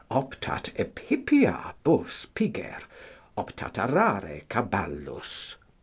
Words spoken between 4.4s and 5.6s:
caballus."